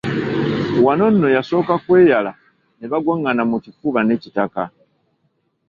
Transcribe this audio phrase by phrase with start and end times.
[0.85, 2.31] Wano nno yasooka kweyala
[2.77, 4.63] ne bagwangana mu kifuba ne Kitaka.